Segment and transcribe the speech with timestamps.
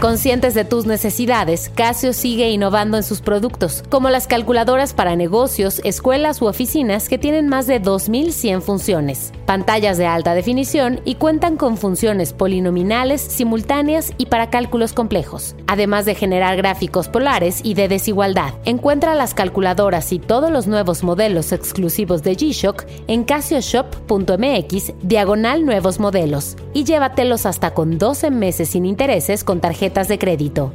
[0.00, 5.82] Conscientes de tus necesidades, Casio sigue innovando en sus productos, como las calculadoras para negocios,
[5.84, 11.58] escuelas u oficinas que tienen más de 2.100 funciones, pantallas de alta definición y cuentan
[11.58, 17.88] con funciones polinominales, simultáneas y para cálculos complejos, además de generar gráficos polares y de
[17.88, 18.54] desigualdad.
[18.64, 26.00] Encuentra las calculadoras y todos los nuevos modelos exclusivos de G-Shock en casioshop.mx, diagonal nuevos
[26.00, 30.72] modelos, y llévatelos hasta con 12 meses sin intereses con tarjeta de crédito.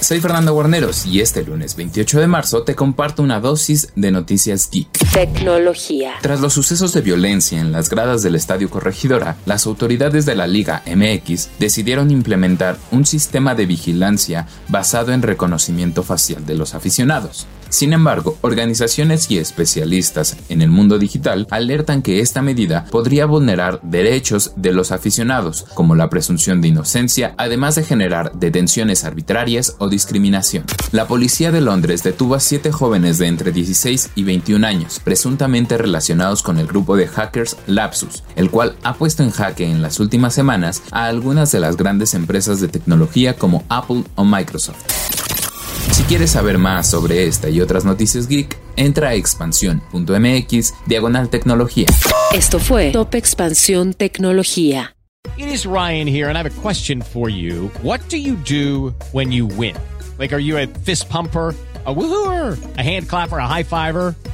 [0.00, 4.68] Soy Fernando Guarneros y este lunes 28 de marzo te comparto una dosis de noticias
[4.70, 4.88] geek.
[5.12, 6.14] Tecnología.
[6.22, 10.46] Tras los sucesos de violencia en las gradas del Estadio Corregidora, las autoridades de la
[10.46, 17.46] Liga MX decidieron implementar un sistema de vigilancia basado en reconocimiento facial de los aficionados.
[17.74, 23.80] Sin embargo, organizaciones y especialistas en el mundo digital alertan que esta medida podría vulnerar
[23.82, 29.88] derechos de los aficionados, como la presunción de inocencia, además de generar detenciones arbitrarias o
[29.88, 30.66] discriminación.
[30.92, 35.76] La policía de Londres detuvo a siete jóvenes de entre 16 y 21 años, presuntamente
[35.76, 39.98] relacionados con el grupo de hackers Lapsus, el cual ha puesto en jaque en las
[39.98, 45.33] últimas semanas a algunas de las grandes empresas de tecnología como Apple o Microsoft.
[45.94, 51.86] Si quieres saber más sobre esta y otras noticias geek, entra a expansión.mx diagonal tecnología.
[52.34, 54.96] Esto fue Top Expansión Tecnología.
[55.36, 57.70] It is Ryan here and I have a question for you.
[57.84, 59.76] What do you do when you win?
[60.18, 61.54] Like are you a fist pumper?
[61.86, 64.14] a woohooer, a hand clapper, a high fiver.